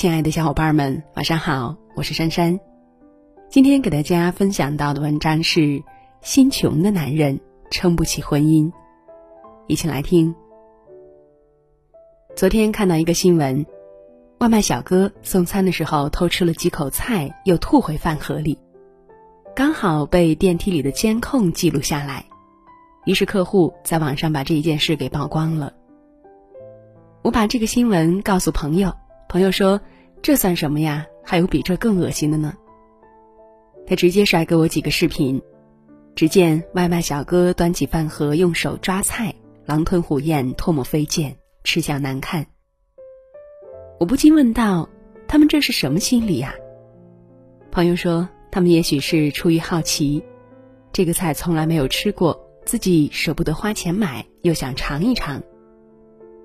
[0.00, 2.58] 亲爱的小伙伴们，晚上好，我是珊珊。
[3.50, 5.60] 今天给大家分享到的文章是
[6.22, 7.38] 《心穷的男人
[7.70, 8.64] 撑不起婚姻》，
[9.66, 10.34] 一起来听。
[12.34, 13.66] 昨天看到一个新闻，
[14.38, 18.58] 外卖小哥送餐的时候偷吃了几口菜，又吐回饭盒里，
[19.54, 22.24] 刚好被电梯里的监控记录下来，
[23.04, 25.74] 于是客户在网上把这一件事给曝光了。
[27.20, 28.94] 我把这个新闻告诉朋友，
[29.28, 29.78] 朋友说
[30.22, 31.06] ：“这算什么呀？
[31.24, 32.54] 还有比这更恶心的呢。”
[33.86, 35.40] 他直接甩给我几个视频，
[36.14, 39.34] 只见外卖小哥端起饭盒，用手抓菜，
[39.66, 41.34] 狼吞虎咽，唾沫飞溅，
[41.64, 42.46] 吃相难看。
[43.98, 44.88] 我不禁问道
[45.26, 46.54] ：“他们这是什么心理呀？”
[47.72, 50.22] 朋友说：“他们也许是出于好奇，
[50.92, 55.42] 这个菜从来没有吃过，自己舍不得花钱买，又想尝一尝。”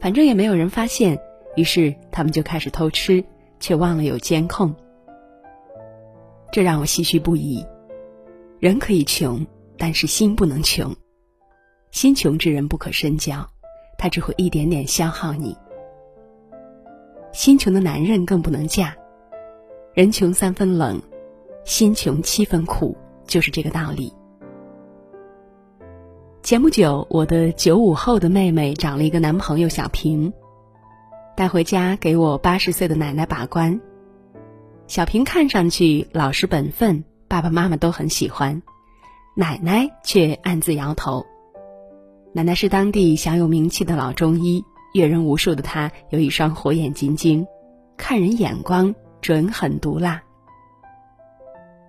[0.00, 1.18] 反正也没有人发现，
[1.56, 3.24] 于是他们就开始偷吃，
[3.62, 4.74] 却忘了有监控。
[6.50, 7.64] 这让我唏嘘不已。
[8.58, 9.46] 人可以穷，
[9.78, 10.94] 但是心不能穷。
[11.92, 13.48] 心穷之人不可深交，
[13.96, 15.56] 他只会一点点消耗你。
[17.32, 18.94] 心穷的男人更不能嫁。
[19.94, 21.00] 人穷三分冷，
[21.64, 22.96] 心穷七分苦，
[23.26, 24.12] 就是这个道理。
[26.42, 30.32] 前不久，我的九五后的妹妹找了一个男朋友小平，
[31.34, 33.80] 带回家给我八十岁的奶奶把关。
[34.86, 38.62] 小平看上去老实本分，爸爸妈妈都很喜欢，
[39.34, 41.24] 奶奶却暗自摇头。
[42.32, 47.46] 奶奶是当地小有名气的老中医，阅人无数的她有一双火眼金睛，
[47.96, 50.22] 看人眼光准狠毒辣。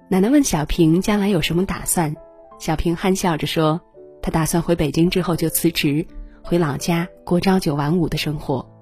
[0.10, 2.16] 奶奶问小平将来有什么打算，
[2.60, 3.82] 小平憨笑着说。
[4.22, 6.08] 他打算回北京之后就辞职，
[6.42, 8.73] 回老家过朝九晚五的生活。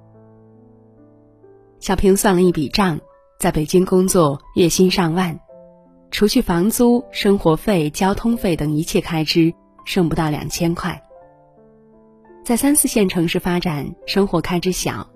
[1.81, 2.99] 小平算了一笔账，
[3.39, 5.39] 在北京工作月薪上万，
[6.11, 9.51] 除去房租、生活费、交通费等一切开支，
[9.83, 11.01] 剩不到两千块。
[12.45, 15.09] 在三四线城市发展，生活开支小，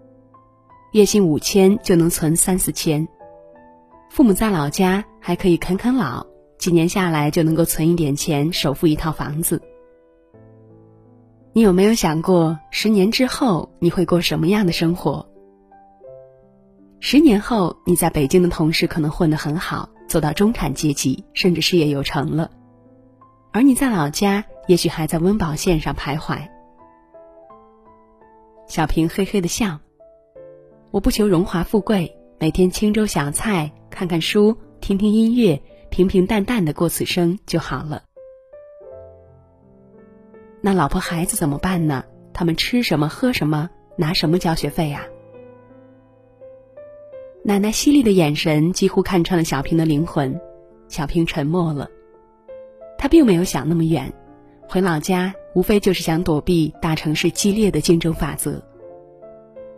[0.91, 3.07] 月薪五千就能存三四千。
[4.09, 6.25] 父母在老家还可以啃啃老，
[6.57, 9.61] 几年下来就能够存一点钱，首付一套房子。
[11.53, 15.29] 你有没有想过，十年之后你会过什么样的生活？
[16.99, 22.49] 十年后，你在北京的同事可能混得很好，走到中产阶级，甚至事业有成了，
[23.51, 26.47] 而你在老家，也许还在温饱线上徘徊。
[28.67, 29.79] 小平嘿嘿的笑，
[30.89, 38.01] 我不求荣华富贵，每天清粥小菜，看看书，听听音乐，平平淡淡的过此生就好了。
[40.61, 42.03] 那老婆孩子怎么办呢？
[42.33, 45.05] 他们吃什么喝什么，拿什么交学费呀？
[47.47, 50.35] 奶奶犀利的眼神几乎看穿了小平的灵魂，
[50.87, 51.87] 小平沉默了。
[52.97, 54.11] 他并没有想那么远，
[54.67, 58.59] 回老家无非就是想躲避大城市激烈的竞争法则，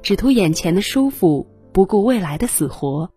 [0.02, 3.10] 只图眼前的舒服，不顾未来的死活。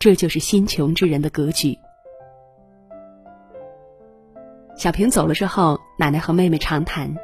[0.00, 1.78] 这就是心穷之人的格局。
[4.76, 7.16] 小平走了之后，奶奶和妹妹长谈。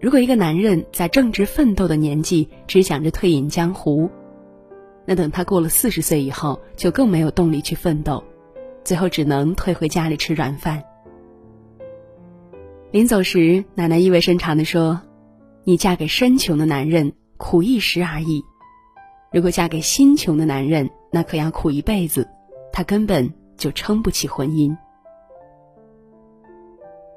[0.00, 4.08] 如果一个男人在正值奋斗的年纪只想着退隐江湖，
[5.06, 8.22] 那等他过了四十岁以后，就更没有动力去奋斗，
[8.84, 10.82] 最后只能退回家里吃软饭。
[12.90, 15.00] 临走时，奶奶意味深长地说
[15.64, 18.42] ：“你嫁给身穷的男人，苦一时而已；
[19.32, 22.28] 如果嫁给心穷的男人，那可要苦一辈子，
[22.72, 24.76] 他根本就撑不起婚姻。”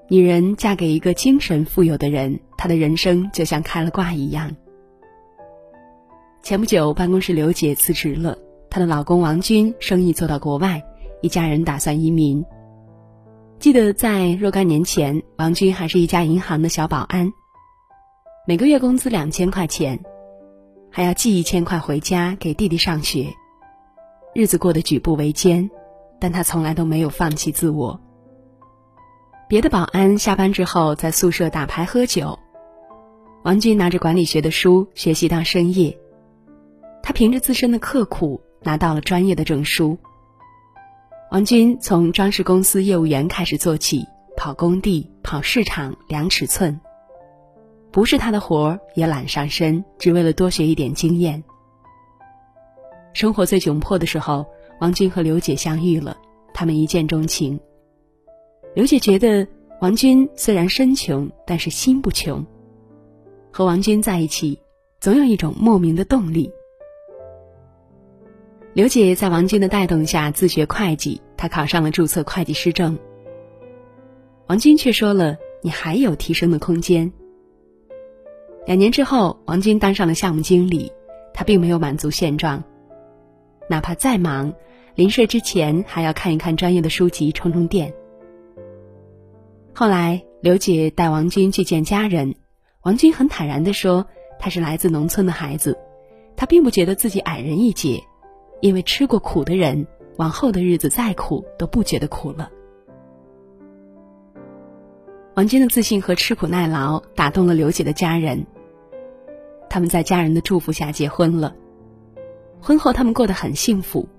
[0.10, 4.56] 女人嫁给一个精神富有的人，她的人生就像开了挂一样。
[6.42, 8.38] 前不久，办公室刘姐辞职了，
[8.70, 10.82] 她的老公王军生意做到国外，
[11.22, 12.44] 一家人打算移民。
[13.60, 17.32] 记得在若干年前，王军还是一家银行的小保安，
[18.48, 20.00] 每个月工资两千块钱，
[20.90, 23.28] 还要寄一千块回家给弟弟上学，
[24.34, 25.70] 日子过得举步维艰，
[26.20, 28.00] 但他从来都没有放弃自我。
[29.48, 32.40] 别的保安下班之后在宿舍打牌喝酒，
[33.44, 35.96] 王军拿着管理学的书学习到深夜。
[37.02, 39.98] 他凭着自身的刻苦拿到了专业的证书。
[41.32, 44.06] 王军从装饰公司业务员开始做起，
[44.36, 46.80] 跑工地、跑市场、量尺寸，
[47.92, 51.44] 不是他的活儿也揽上身，只为了多学一点经验。
[53.14, 54.46] 生活最窘迫的时候，
[54.80, 56.18] 王军和刘姐相遇了，
[56.54, 57.60] 他们一见钟情。
[58.76, 59.48] 刘姐觉得
[59.82, 62.46] 王军虽然身穷，但是心不穷。
[63.52, 64.60] 和王军在一起，
[65.00, 66.52] 总有一种莫名的动力。
[68.80, 72.98] 刘姐在王军的带动下自学会计，她考上了注册会计师证。
[74.48, 77.12] 王军却说了：“你还有提升的空间。”
[78.66, 80.90] 两年之后，王军当上了项目经理，
[81.34, 82.64] 他并没有满足现状，
[83.68, 84.54] 哪怕再忙，
[84.96, 87.94] 临睡之前还要看一看专业的书籍，充充电。
[89.76, 92.34] 后来，刘姐带王军去见家人，
[92.84, 94.08] 王军很坦然地说
[94.40, 95.78] ：“他是来自农村的孩子，
[96.38, 98.02] 他并不觉得自己矮人一截，
[98.62, 102.50] 因为吃过苦的人，往后的日子再苦都不觉得苦了。”
[105.36, 108.46] 王军的自信和吃苦耐劳打动了刘姐的家人。
[109.70, 111.56] 他们在家人的祝福下结婚了。
[112.60, 114.10] 婚后，他们过得很幸福。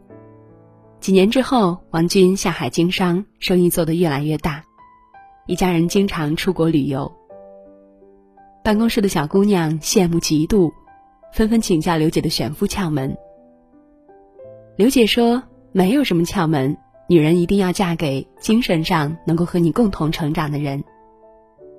[1.01, 4.65] 几年之后，王军下海经商，生意做得越来越大，
[5.47, 7.13] 一家人经常出国旅游。
[8.63, 10.73] 办公室的小姑娘羡慕嫉妒，
[11.35, 13.15] 纷纷请教刘姐的选夫窍门。
[14.81, 15.43] 刘姐说
[15.73, 16.75] ：“没有什么窍门，
[17.07, 20.83] 女人一定要嫁给精神上能够和你共同成长的人，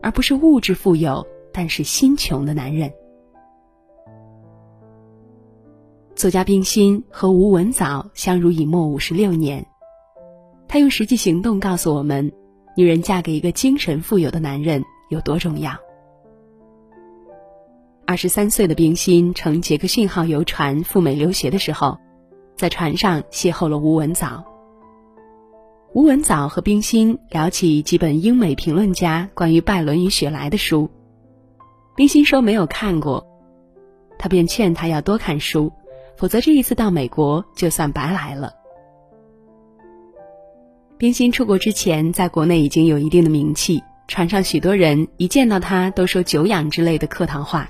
[0.04, 2.94] 而不是物质富有但是心穷的男人。”
[6.14, 9.66] 作家冰心和吴文藻相濡以沫五十六年，
[10.68, 12.32] 她用实际行动告诉我们，
[12.78, 15.76] 女人嫁给一个精神富有的男人有多重要。
[18.06, 21.98] 二十三岁的冰心乘杰克逊号游船赴美留学的时候，
[22.56, 24.44] 在船上邂逅了吴文藻。
[25.94, 30.90] 吴文藻和冰心聊起几本英美评论家关于拜伦与雪莱的书，
[31.96, 33.28] 冰心说没有看过，
[34.18, 35.72] 他便劝他要多看书。
[36.18, 38.54] 否则这一次到美国就算白来了。
[41.00, 47.68] 冰心出国之前，在国内已经有一定的名气，船上许多人一见到他都说“久仰”之类的客套话，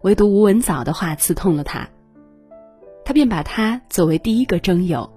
[0.00, 1.88] 唯独吴文藻的话刺痛了他，
[3.06, 5.08] 他便把他作为第一个征友。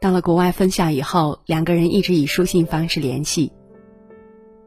[0.00, 3.52] 到了国外分校以后，两个人一直以书信方式联系。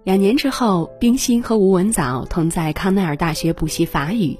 [0.03, 4.37] 两年之后，冰心和吴文藻同在康奈尔大学补习法语。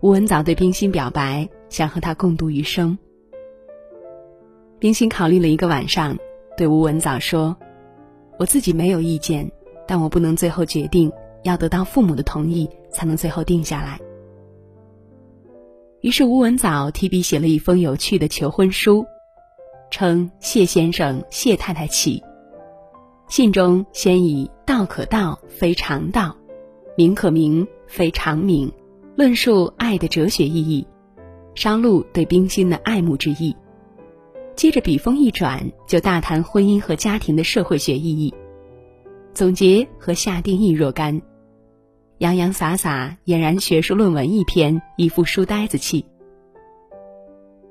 [0.00, 2.96] 吴文藻对冰心表白，想和他共度余生。
[4.78, 6.16] 冰心考虑了一个晚上，
[6.56, 7.54] 对吴文藻说
[8.40, 9.52] ：“我自己没有意见，
[9.86, 11.12] 但我不能最后决定，
[11.42, 14.00] 要得到父母的同意才能最后定下来。”
[16.00, 19.04] 于是吴文藻提笔写了一封有趣的求婚书，
[19.90, 22.22] 称“谢先生、谢太太起”。
[23.28, 26.36] 信中先以“道可道，非常道；
[26.96, 28.72] 名可名，非常名”。
[29.16, 30.86] 论述爱的哲学意义，
[31.56, 33.54] 商露对冰心的爱慕之意。
[34.54, 38.32] 接着笔锋一转，就大谈婚姻和家庭的社会学意义，
[39.34, 41.20] 总结和下定义若干，
[42.18, 46.04] 洋洋洒洒俨然学术论文一篇，一副书呆子气。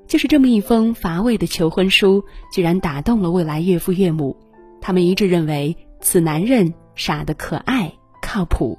[0.06, 4.34] 就是这么一封乏味的求婚书，居然打动了未来岳父岳母，
[4.80, 7.92] 他们一致认为此男人傻得可爱，
[8.22, 8.78] 靠谱。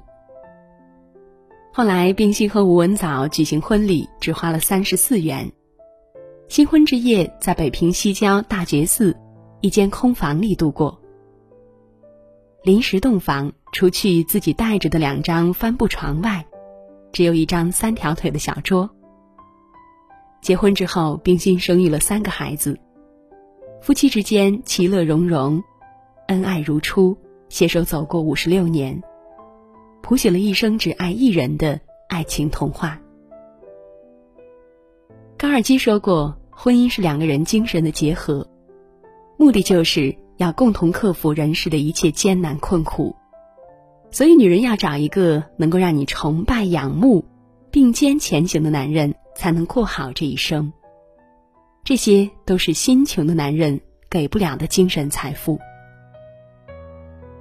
[1.72, 5.52] 后来，冰心和吴文藻举行婚礼，只花了三十四元。
[6.48, 9.16] 新婚之夜在北平西郊大觉寺
[9.60, 10.99] 一间空房里度过。
[12.62, 16.44] 临时洞房，除去自己带着的两张帆布床外，
[17.10, 18.88] 只有一张三条腿的小桌。
[20.42, 22.78] 结婚之后，冰心生育了三个孩子，
[23.80, 25.62] 夫妻之间其乐融融，
[26.28, 27.16] 恩爱如初，
[27.48, 29.02] 携手走过五十六年。
[30.02, 33.00] 谱写了一生只爱一人的爱情童话。
[35.38, 38.46] 高尔基说过：“婚姻是两个人精神的结合，
[39.38, 43.14] 目的就是要共同克服人世的一切艰难困苦。
[44.10, 47.24] 所以，女人要找一个能够让你崇拜、仰慕、
[47.70, 50.72] 并肩前行的男人，才能过好这一生。
[51.84, 55.58] 这些都是心穷的男人给不了的精神财富。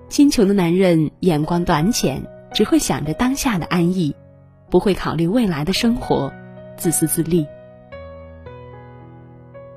[0.09, 4.15] 心穷的男人眼光短浅。”只会想着当下的安逸，
[4.71, 6.33] 不会考虑未来的生活，
[6.77, 7.45] 自私自利。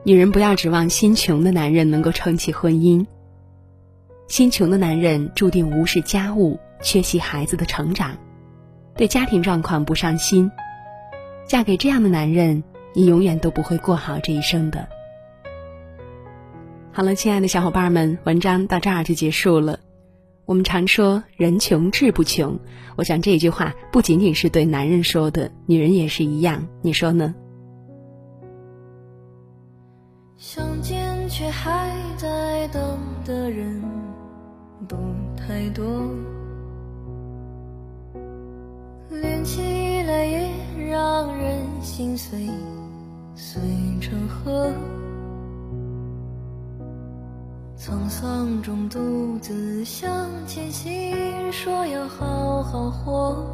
[0.05, 3.07] 女人不要指望心穷的男人能够撑起婚姻。
[4.27, 8.17] 心穷的男人注定无视家务，缺席孩子的成长，
[8.97, 10.51] 对家庭状况不上心。
[11.47, 14.89] 嫁给这样的男人，你永远都不会过好这一生的。
[16.91, 19.79] 好了，亲爱的小伙伴们，文章到这儿就结束了。
[20.47, 22.59] 我们常说“人穷志不穷”，
[22.97, 26.67] 我想这一句话不仅仅是对男人说的，女人也是一样。
[26.83, 27.33] 你说呢？
[30.45, 33.81] 想见却还在等的人
[34.89, 34.97] 不
[35.37, 35.85] 太多，
[39.09, 40.51] 连起来也
[40.91, 42.51] 让人心碎。
[43.37, 43.63] 碎
[44.01, 44.73] 成河。
[47.79, 53.47] 沧桑中独自向前行，说要好好活，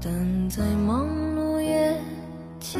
[0.00, 1.94] 但再忙碌也
[2.58, 2.78] 解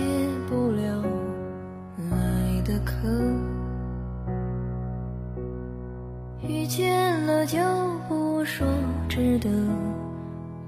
[9.19, 9.51] 值得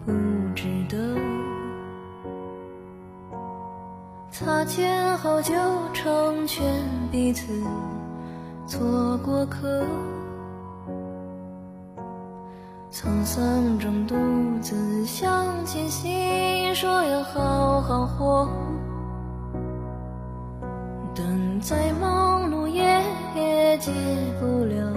[0.05, 0.11] 不
[0.57, 0.99] 值得，
[4.33, 5.55] 擦肩后就
[5.93, 6.67] 成全
[7.13, 7.63] 彼此。
[8.67, 9.85] 做过客，
[12.91, 14.17] 沧桑中独
[14.61, 18.49] 自向前行，说要好好活，
[21.15, 22.83] 等再忙碌也
[23.79, 23.93] 解
[24.41, 24.93] 不了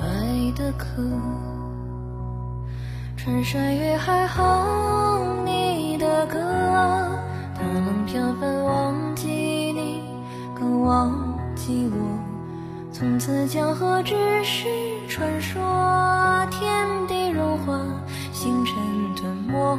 [0.00, 1.00] 爱的渴。
[3.22, 6.38] 穿山越海哼你的歌，
[7.54, 10.00] 他能飘帆忘记你，
[10.58, 11.12] 更忘
[11.54, 11.98] 记我。
[12.90, 14.66] 从此江河只是
[15.06, 15.60] 传说，
[16.50, 17.78] 天地融化，
[18.32, 18.74] 星辰
[19.14, 19.78] 吞没，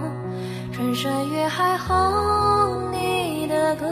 [0.71, 3.87] 穿山越海哼你的歌，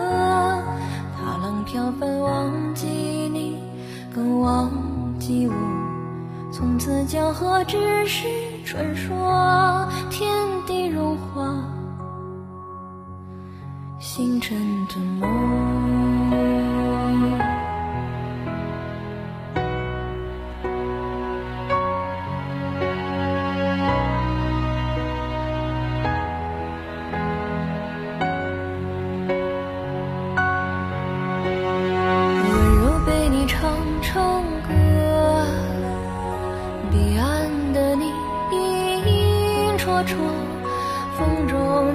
[1.18, 3.58] 踏浪飘帆忘记你，
[4.13, 4.70] 更忘
[5.18, 5.53] 记我。
[6.51, 8.27] 从此江河只是
[8.72, 10.30] 传说，天
[10.68, 11.44] 地融化，
[13.98, 15.28] 星辰的梦。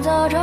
[0.05, 0.37] 早就，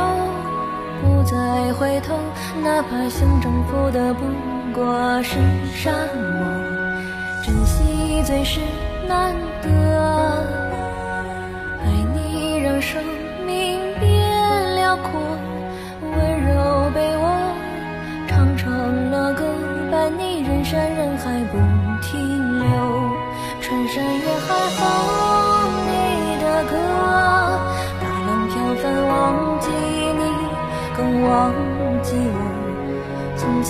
[1.01, 2.13] 不再回头，
[2.61, 4.25] 哪怕想征服的不
[4.73, 5.37] 过是
[5.73, 6.45] 沙漠。
[7.41, 8.59] 珍惜最是
[9.07, 9.33] 难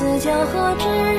[0.03, 1.12] 此江河只